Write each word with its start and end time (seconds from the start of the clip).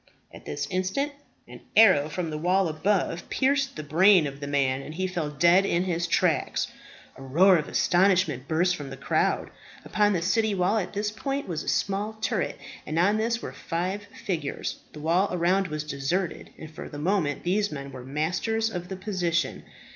At 0.33 0.45
this 0.47 0.65
instant 0.71 1.11
an 1.47 1.61
arrow 1.75 2.09
from 2.09 2.31
the 2.31 2.37
wall 2.39 2.67
above 2.67 3.29
pierced 3.29 3.75
the 3.75 3.83
brain 3.83 4.25
of 4.25 4.39
the 4.39 4.47
man, 4.47 4.81
and 4.81 4.95
he 4.95 5.05
fell 5.05 5.29
dead 5.29 5.63
in 5.63 5.83
his 5.83 6.07
tracks. 6.07 6.65
A 7.17 7.21
roar 7.21 7.55
of 7.57 7.67
astonishment 7.67 8.47
burst 8.47 8.75
from 8.75 8.89
the 8.89 8.97
crowd. 8.97 9.51
Upon 9.85 10.13
the 10.13 10.23
city 10.23 10.55
wall 10.55 10.79
at 10.79 10.93
this 10.93 11.11
point 11.11 11.47
was 11.47 11.61
a 11.61 11.69
small 11.69 12.13
turret, 12.13 12.57
and 12.83 12.97
on 12.97 13.17
this 13.17 13.43
were 13.43 13.53
five 13.53 14.07
figures. 14.25 14.77
The 14.91 15.01
wall 15.01 15.29
around 15.31 15.67
was 15.67 15.83
deserted, 15.83 16.49
and 16.57 16.71
for 16.71 16.89
the 16.89 16.97
moment 16.97 17.43
these 17.43 17.71
men 17.71 17.91
were 17.91 18.03
masters 18.03 18.71
of 18.71 18.87
the 18.87 18.95
position. 18.95 19.65